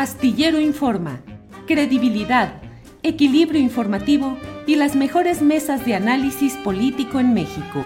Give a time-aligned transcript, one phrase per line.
[0.00, 1.20] Astillero Informa,
[1.66, 2.62] credibilidad,
[3.02, 7.84] equilibrio informativo y las mejores mesas de análisis político en México.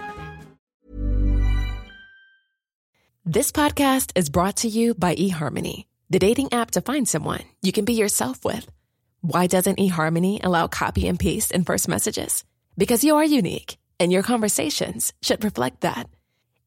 [3.25, 7.73] This podcast is brought to you by eHarmony, the dating app to find someone you
[7.73, 8.65] can be yourself with.
[9.19, 12.45] Why doesn't eHarmony allow copy and paste in first messages?
[12.77, 16.07] Because you are unique, and your conversations should reflect that.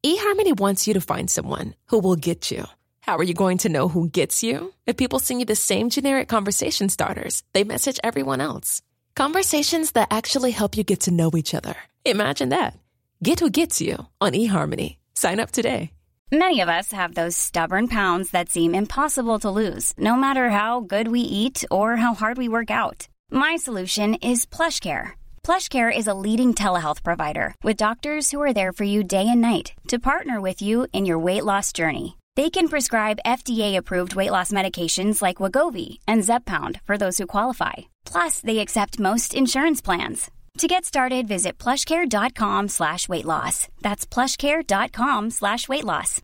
[0.05, 2.65] eHarmony wants you to find someone who will get you.
[3.09, 4.71] How are you going to know who gets you?
[4.85, 8.83] If people send you the same generic conversation starters, they message everyone else.
[9.15, 11.75] Conversations that actually help you get to know each other.
[12.05, 12.77] Imagine that.
[13.23, 14.97] Get who gets you on eHarmony.
[15.15, 15.89] Sign up today.
[16.31, 20.81] Many of us have those stubborn pounds that seem impossible to lose, no matter how
[20.81, 23.07] good we eat or how hard we work out.
[23.31, 25.13] My solution is PlushCare.
[25.43, 29.41] PlushCare is a leading telehealth provider with doctors who are there for you day and
[29.41, 32.18] night to partner with you in your weight loss journey.
[32.35, 37.89] They can prescribe FDA-approved weight loss medications like Wagovi and Zepbound for those who qualify.
[38.05, 40.29] Plus, they accept most insurance plans.
[40.59, 43.67] To get started, visit plushcare.com slash weight loss.
[43.81, 46.21] That's plushcare.com slash weight loss.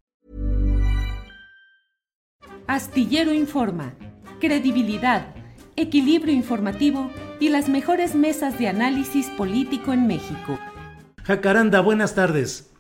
[2.68, 3.94] Astillero Informa,
[4.40, 5.36] credibilidad,
[5.76, 10.58] equilibrio informativo y las mejores mesas de análisis político en México.
[11.24, 12.72] Jacaranda, buenas tardes.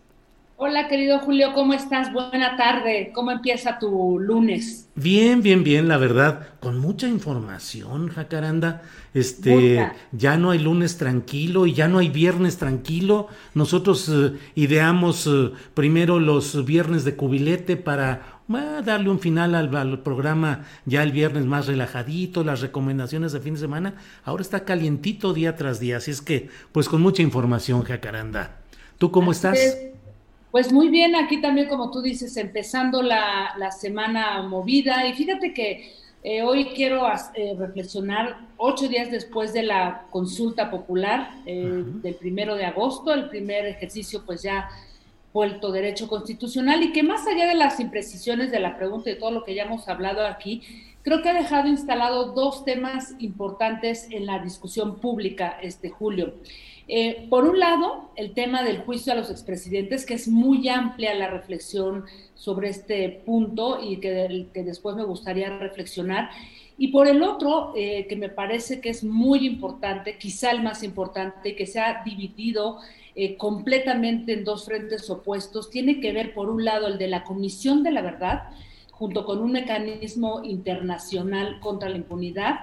[0.57, 2.13] Hola, querido Julio, ¿cómo estás?
[2.13, 3.11] Buena tarde.
[3.13, 4.87] ¿Cómo empieza tu lunes?
[4.95, 8.81] Bien, bien, bien, la verdad, con mucha información, Jacaranda.
[9.13, 13.27] Este, ya no hay lunes tranquilo y ya no hay viernes tranquilo.
[13.53, 18.39] Nosotros eh, ideamos eh, primero los viernes de cubilete para
[18.85, 23.55] darle un final al, al, programa ya el viernes más relajadito, las recomendaciones de fin
[23.55, 23.95] de semana.
[24.23, 28.59] Ahora está calientito día tras día, así es que, pues con mucha información, Jacaranda.
[28.97, 29.57] ¿Tú cómo estás?
[30.55, 35.05] Pues muy bien, aquí también, como tú dices, empezando la, la semana movida.
[35.05, 35.91] Y fíjate que
[36.23, 42.55] eh, hoy quiero eh, reflexionar ocho días después de la consulta popular eh, del primero
[42.55, 44.69] de agosto, el primer ejercicio, pues ya
[45.33, 49.31] vuelto derecho constitucional y que más allá de las imprecisiones de la pregunta y todo
[49.31, 50.61] lo que ya hemos hablado aquí,
[51.05, 56.33] creo que ha dejado instalado dos temas importantes en la discusión pública este julio.
[56.87, 61.13] Eh, por un lado, el tema del juicio a los expresidentes, que es muy amplia
[61.13, 66.31] la reflexión sobre este punto y que, después me gustaría reflexionar.
[66.75, 70.81] Y por el otro, eh, que me parece que es muy importante, quizá el más
[70.81, 72.79] importante, que se ha dividido
[73.15, 77.23] eh, completamente en dos frentes opuestos, tiene que ver, por un lado, el de la
[77.23, 78.49] Comisión de la Verdad,
[78.97, 82.55] junto con un mecanismo internacional contra la impunidad,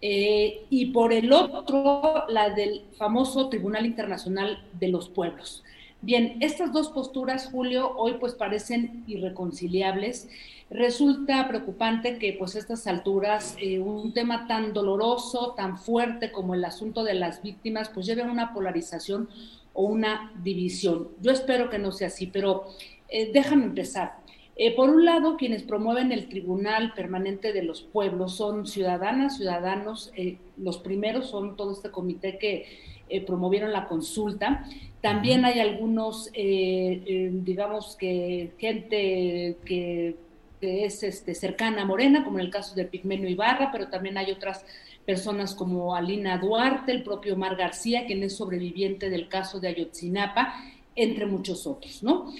[0.00, 5.64] eh, y por el otro, la del famoso Tribunal Internacional de los Pueblos.
[6.00, 10.28] Bien, estas dos posturas, Julio, hoy pues parecen irreconciliables.
[10.70, 16.54] Resulta preocupante que pues a estas alturas eh, un tema tan doloroso, tan fuerte como
[16.54, 19.28] el asunto de las víctimas, pues lleve a una polarización
[19.72, 21.08] o una división.
[21.20, 22.66] Yo espero que no sea así, pero
[23.08, 24.18] eh, déjame empezar.
[24.60, 30.10] Eh, por un lado, quienes promueven el Tribunal Permanente de los Pueblos son ciudadanas, ciudadanos,
[30.16, 32.66] eh, los primeros son todo este comité que
[33.08, 34.64] eh, promovieron la consulta.
[35.00, 40.16] También hay algunos, digamos que gente que,
[40.60, 44.32] es este, cercana a Morena, como en el caso de Pigmenio Ibarra, pero también hay
[44.32, 44.64] otras
[45.06, 50.52] personas como Alina Duarte, el propio Omar García, quien es sobreviviente del caso de Ayotzinapa,
[50.96, 52.32] entre muchos otros, ¿no?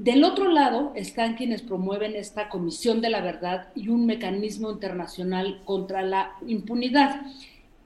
[0.00, 5.60] Del otro lado están quienes promueven esta Comisión de la Verdad y un mecanismo internacional
[5.66, 7.20] contra la impunidad.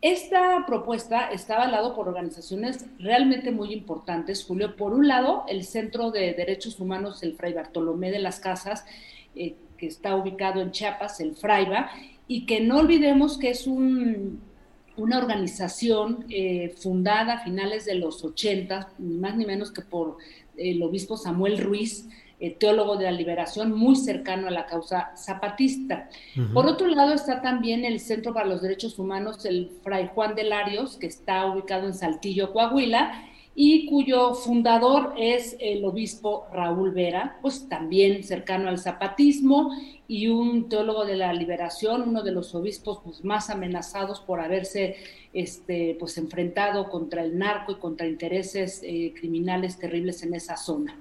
[0.00, 4.76] Esta propuesta está avalado por organizaciones realmente muy importantes, Julio.
[4.76, 8.86] Por un lado, el Centro de Derechos Humanos, el Fray Bartolomé de las Casas,
[9.34, 11.90] eh, que está ubicado en Chiapas, el Fraiba,
[12.28, 18.90] y que no olvidemos que es una organización eh, fundada a finales de los 80,
[18.98, 20.18] ni más ni menos que por
[20.56, 22.08] el obispo Samuel Ruiz,
[22.40, 26.08] eh, teólogo de la liberación, muy cercano a la causa zapatista.
[26.52, 30.44] Por otro lado está también el Centro para los Derechos Humanos, el Fray Juan de
[30.44, 33.22] Larios, que está ubicado en Saltillo, Coahuila,
[33.54, 39.70] y cuyo fundador es el obispo Raúl Vera, pues también cercano al zapatismo
[40.08, 44.96] y un teólogo de la liberación, uno de los obispos pues, más amenazados por haberse
[45.32, 50.98] este, pues, enfrentado contra el narco y contra intereses eh, criminales terribles en esa zona.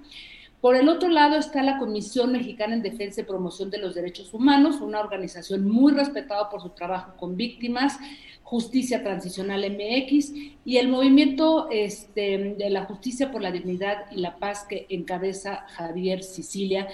[0.63, 4.33] Por el otro lado está la Comisión Mexicana en Defensa y Promoción de los Derechos
[4.33, 7.99] Humanos, una organización muy respetada por su trabajo con víctimas,
[8.43, 10.31] Justicia Transicional MX
[10.63, 15.65] y el movimiento este, de la Justicia por la Dignidad y la Paz que encabeza
[15.67, 16.87] Javier Sicilia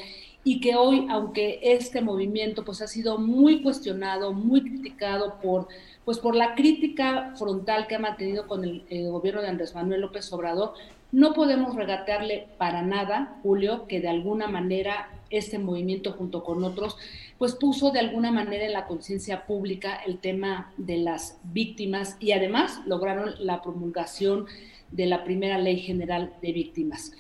[0.49, 5.67] y que hoy, aunque este movimiento pues ha sido muy cuestionado, muy criticado por
[6.05, 10.33] pues por la crítica frontal que ha mantenido con el, gobierno de Andrés Manuel López
[10.33, 10.73] Obrador,
[11.11, 16.97] no podemos regatearle para nada, Julio, que de alguna manera este movimiento junto con otros,
[17.37, 22.31] pues puso de alguna manera en la conciencia pública el tema de las víctimas y
[22.31, 24.47] además lograron la promulgación
[24.89, 27.11] de la primera ley general de víctimas.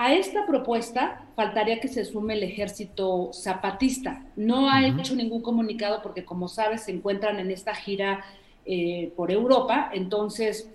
[0.00, 4.24] A esta propuesta faltaría que se sume el ejército zapatista.
[4.36, 8.24] No ha hecho ningún comunicado porque, como sabes, se encuentran en esta gira
[8.64, 10.70] eh, por Europa, entonces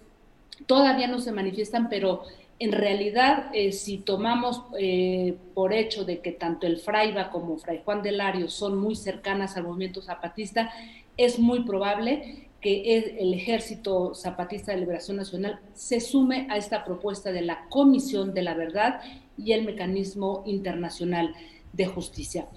[0.66, 2.24] todavía no se manifiestan, pero
[2.60, 7.80] en realidad, eh, si tomamos eh, por hecho de que tanto el Fraiba como Fray
[7.86, 10.70] Juan de Lario son muy cercanas al movimiento zapatista,
[11.16, 17.33] es muy probable que el Ejército Zapatista de Liberación Nacional se sume a esta propuesta
[17.33, 19.01] de la Comisión de la Verdad
[19.38, 21.36] y el Mecanismo Internacional
[21.74, 22.48] de Justicia.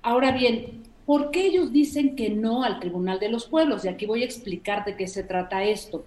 [0.00, 3.84] Ahora bien, ¿por qué ellos dicen que no al Tribunal de los Pueblos?
[3.84, 6.06] Y aquí voy a explicar de qué se trata esto.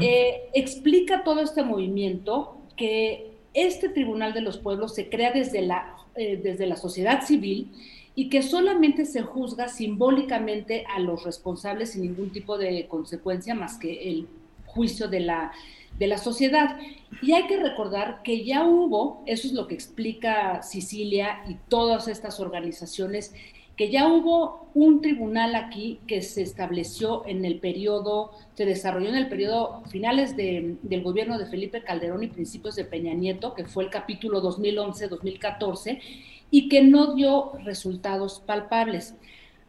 [0.00, 5.96] Eh, explica todo este movimiento que este Tribunal de los Pueblos se crea desde la,
[6.14, 7.72] eh, desde la sociedad civil
[8.16, 13.76] y que solamente se juzga simbólicamente a los responsables sin ningún tipo de consecuencia más
[13.76, 14.26] que el
[14.64, 15.52] juicio de la,
[15.98, 16.78] de la sociedad.
[17.20, 22.08] Y hay que recordar que ya hubo, eso es lo que explica Sicilia y todas
[22.08, 23.34] estas organizaciones,
[23.76, 29.16] que ya hubo un tribunal aquí que se estableció en el periodo, se desarrolló en
[29.16, 33.84] el periodo finales del gobierno de Felipe Calderón y principios de Peña Nieto, que fue
[33.84, 36.00] el capítulo 2011-2014
[36.50, 39.14] y que no dio resultados palpables.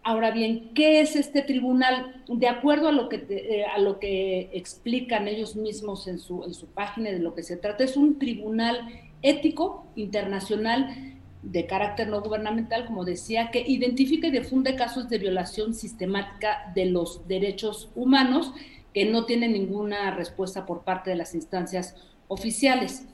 [0.04, 2.24] Ahora bien, ¿qué es este tribunal?
[2.30, 6.54] De acuerdo a lo que, eh, a lo que explican ellos mismos en su, en
[6.54, 8.88] su página de lo que se trata, es un tribunal
[9.22, 15.74] ético internacional de carácter no gubernamental, como decía, que identifica y difunde casos de violación
[15.74, 18.54] sistemática de los derechos humanos
[18.94, 21.96] que no tienen ninguna respuesta por parte de las instancias
[22.28, 23.06] oficiales.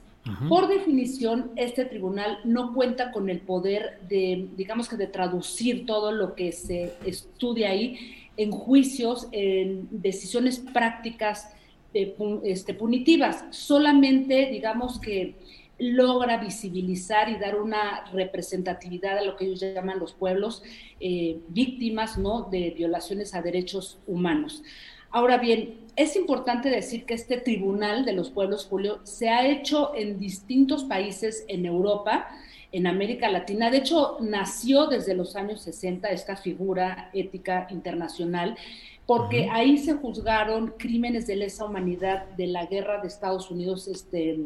[0.48, 6.14] Por definición, este tribunal no cuenta con el poder de, digamos que de traducir todo
[6.14, 11.54] lo que se estudia ahí en juicios, en decisiones prácticas
[11.94, 12.16] eh,
[12.46, 13.44] este, punitivas.
[13.52, 15.36] Solamente, digamos que
[15.80, 20.64] logra visibilizar y dar una representatividad a lo que ellos llaman los pueblos
[21.00, 22.44] eh, víctimas ¿no?
[22.44, 24.64] de violaciones a derechos humanos.
[25.10, 29.94] Ahora bien, es importante decir que este Tribunal de los Pueblos, Julio, se ha hecho
[29.96, 32.30] en distintos países en Europa,
[32.72, 33.70] en América Latina.
[33.70, 38.58] De hecho, nació desde los años 60 esta figura ética internacional,
[39.06, 44.40] porque ahí se juzgaron crímenes de lesa humanidad de la guerra de Estados Unidos este,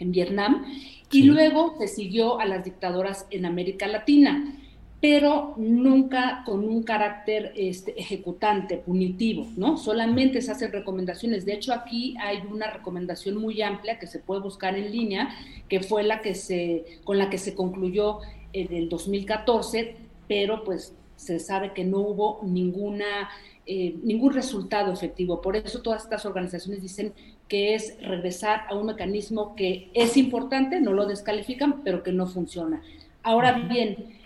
[0.00, 0.64] en Vietnam,
[1.12, 4.56] y luego se siguió a las dictadoras en América Latina
[5.00, 9.78] pero nunca con un carácter este, ejecutante, punitivo, ¿no?
[9.78, 11.46] Solamente se hacen recomendaciones.
[11.46, 15.30] De hecho, aquí hay una recomendación muy amplia que se puede buscar en línea,
[15.68, 18.18] que fue la que se, con la que se concluyó
[18.52, 19.96] en el 2014,
[20.28, 23.28] pero pues se sabe que no hubo ninguna,
[23.66, 25.42] eh, ningún resultado efectivo.
[25.42, 27.12] Por eso todas estas organizaciones dicen
[27.46, 32.26] que es regresar a un mecanismo que es importante, no lo descalifican, pero que no
[32.26, 32.82] funciona.
[33.22, 34.18] Ahora bien,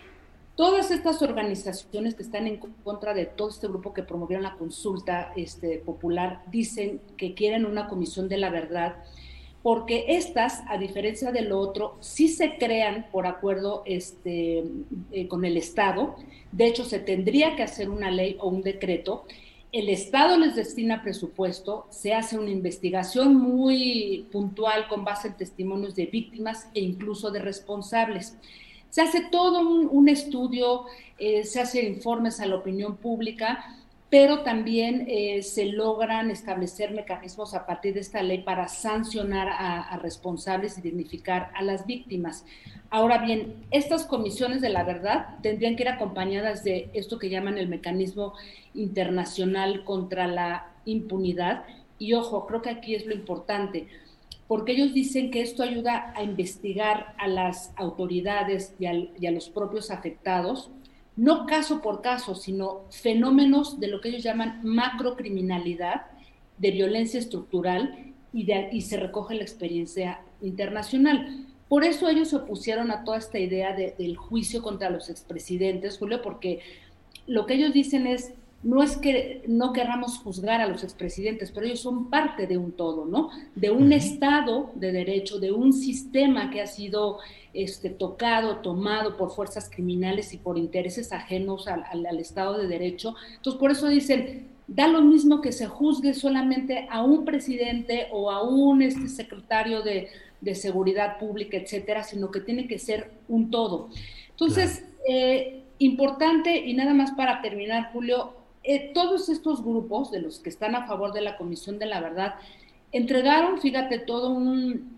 [0.55, 5.33] Todas estas organizaciones que están en contra de todo este grupo que promovieron la consulta
[5.35, 8.95] este, popular dicen que quieren una comisión de la verdad,
[9.65, 14.63] porque estas, a diferencia de lo otro, sí se crean por acuerdo este,
[15.11, 16.17] eh, con el Estado.
[16.51, 19.25] De hecho, se tendría que hacer una ley o un decreto.
[19.71, 25.95] El Estado les destina presupuesto, se hace una investigación muy puntual con base en testimonios
[25.95, 28.37] de víctimas e incluso de responsables.
[28.91, 30.85] Se hace todo un, estudio,
[31.17, 33.65] eh, se hacen informes a la opinión pública,
[34.15, 39.99] pero también eh, se logran establecer mecanismos a partir de esta ley para sancionar a,
[40.01, 42.45] responsables y dignificar a las víctimas.
[42.89, 47.57] Ahora bien, estas comisiones de la verdad tendrían que ir acompañadas de esto que llaman
[47.57, 48.35] el mecanismo
[48.73, 51.65] internacional contra la impunidad.
[51.99, 53.89] Y ojo, creo que aquí es lo importante
[54.47, 59.91] porque ellos dicen que esto ayuda a investigar a las autoridades y, a los propios
[59.91, 60.69] afectados,
[61.15, 66.07] no caso por caso, sino fenómenos de lo que ellos llaman macrocriminalidad,
[66.57, 71.45] de violencia estructural, y, y se recoge la experiencia internacional.
[71.69, 76.21] Por eso ellos se opusieron a toda esta idea del juicio contra los expresidentes, Julio,
[76.21, 76.59] porque
[77.27, 78.33] lo que ellos dicen es,
[78.65, 82.71] no es que no querramos juzgar a los expresidentes, pero ellos son parte de un
[82.71, 83.29] todo, ¿no?
[83.53, 87.19] De un Estado de derecho, de un sistema que ha sido
[87.53, 93.13] este, tocado, tomado por fuerzas criminales y por intereses ajenos al, Estado de Derecho.
[93.35, 98.31] Entonces, por eso dicen, da lo mismo que se juzgue solamente a un presidente o
[98.31, 100.09] a un este, secretario de,
[100.55, 103.89] seguridad pública, etcétera, sino que tiene que ser un todo.
[104.31, 110.39] Entonces, eh, importante y nada más para terminar, Julio, eh, todos estos grupos de los
[110.39, 112.35] que están a favor de la Comisión de la Verdad
[112.91, 114.93] entregaron, fíjate, todo un,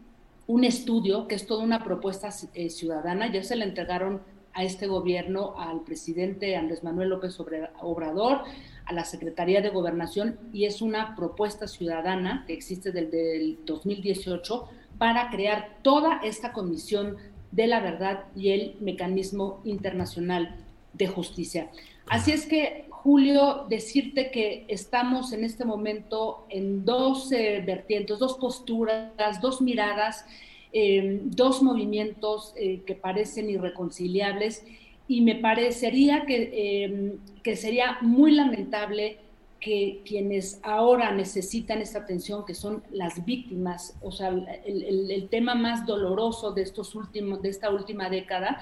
[0.63, 4.21] estudio que es toda una propuesta eh, ciudadana, ya se le entregaron
[4.53, 8.41] a este gobierno, al presidente Andrés Manuel López Obrador,
[8.85, 14.67] a la Secretaría de Gobernación, y es una propuesta ciudadana que existe desde el 2018
[14.97, 17.17] para crear toda esta comisión
[17.51, 20.55] de la verdad y el mecanismo internacional
[20.93, 21.69] de justicia.
[22.09, 28.37] Así es que Julio, decirte que estamos en este momento en dos eh, vertientes, dos
[28.37, 30.25] posturas, dos miradas,
[30.73, 34.65] eh, dos movimientos eh, que parecen irreconciliables.
[35.07, 39.19] Y me parecería que, que sería muy lamentable
[39.59, 45.85] que quienes ahora necesitan esta atención, que son las víctimas, o sea, el, tema más
[45.85, 48.61] doloroso de, estos últimos, de esta última década,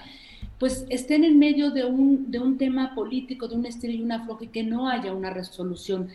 [0.60, 4.18] pues estén en medio de un, de un tema político, de un estilo y una
[4.18, 6.10] afloje, que no haya una resolución.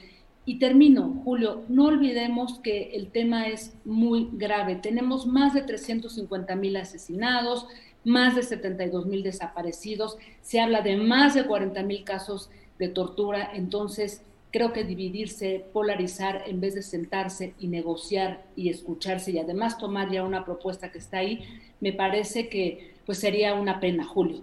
[0.46, 4.76] Y termino, Julio, no olvidemos que el tema es muy grave.
[4.76, 7.66] Tenemos más de 350 mil asesinados,
[8.04, 13.50] más de 72 mil desaparecidos, se habla de más de 40 mil casos de tortura,
[13.54, 19.78] entonces creo que dividirse, polarizar, en vez de sentarse y negociar y escucharse y además
[19.78, 21.45] tomar ya una propuesta que está ahí,
[21.80, 24.42] me parece que pues sería una pena, Julio.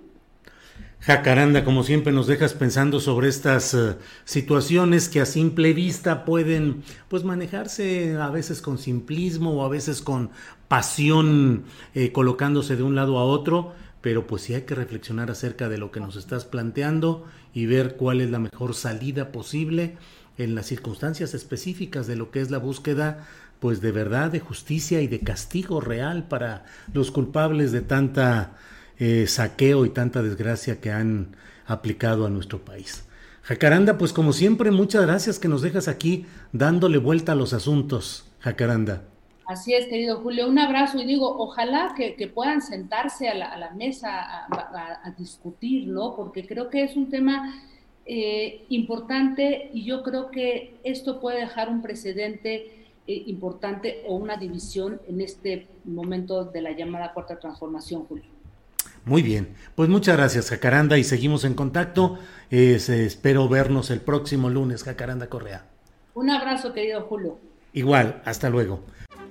[1.00, 3.96] Jacaranda, como siempre nos dejas pensando sobre estas eh,
[4.26, 10.02] situaciones que a simple vista pueden pues manejarse a veces con simplismo o a veces
[10.02, 10.32] con
[10.68, 15.70] pasión eh, colocándose de un lado a otro, pero pues sí hay que reflexionar acerca
[15.70, 19.98] de lo que nos estás planteando y ver cuál es la mejor salida posible
[20.38, 23.28] en las circunstancias específicas de lo que es la búsqueda
[23.60, 28.58] pues de verdad, de justicia y de castigo real para los culpables de tanta
[29.00, 31.36] eh, saqueo y tanta desgracia que han
[31.66, 33.04] aplicado a nuestro país.
[33.42, 38.26] Jacaranda, pues como siempre, muchas gracias que nos dejas aquí dándole vuelta a los asuntos,
[38.40, 39.04] Jacaranda.
[39.48, 40.50] Así es, querido Julio.
[40.50, 46.18] Un abrazo y digo, ojalá que, puedan sentarse a la, mesa a, discutir, ¿no?
[46.18, 47.56] Porque creo que es un tema
[48.06, 54.36] eh, importante y yo creo que esto puede dejar un precedente eh, importante o una
[54.36, 58.26] división en este momento de la llamada cuarta transformación, Julio.
[59.06, 62.20] Muy bien, pues muchas gracias Jacaranda y seguimos en contacto.
[62.50, 65.64] espero vernos el próximo lunes, Jacaranda Correa.
[66.16, 67.40] Un abrazo, querido Julio.
[67.72, 68.82] Igual, hasta luego.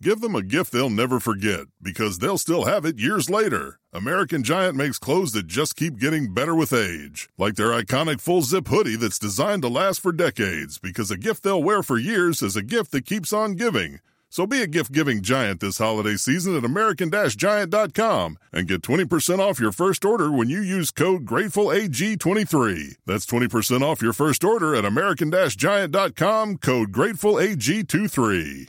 [0.00, 3.80] Give them a gift they'll never forget because they'll still have it years later.
[3.92, 8.42] American Giant makes clothes that just keep getting better with age, like their iconic full
[8.42, 12.42] zip hoodie that's designed to last for decades because a gift they'll wear for years
[12.42, 13.98] is a gift that keeps on giving.
[14.30, 19.38] So be a gift giving giant this holiday season at American Giant.com and get 20%
[19.40, 22.96] off your first order when you use code GratefulAG23.
[23.04, 28.68] That's 20% off your first order at American Giant.com, code GratefulAG23.